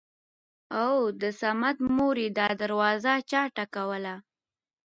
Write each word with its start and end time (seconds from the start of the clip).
اوو 0.81 1.03
د 1.21 1.23
صمد 1.41 1.77
مورې 1.97 2.27
دا 2.37 2.47
دروازه 2.61 3.13
چا 3.31 3.41
ټکوله!! 3.55 4.15